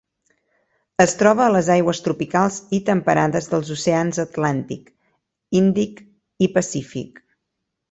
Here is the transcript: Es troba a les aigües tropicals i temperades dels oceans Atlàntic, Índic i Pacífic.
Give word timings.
Es 1.03 1.11
troba 1.19 1.43
a 1.47 1.51
les 1.55 1.69
aigües 1.73 1.99
tropicals 2.07 2.57
i 2.79 2.79
temperades 2.87 3.49
dels 3.53 3.71
oceans 3.77 4.23
Atlàntic, 4.25 4.91
Índic 5.63 6.03
i 6.49 6.53
Pacífic. 6.59 7.25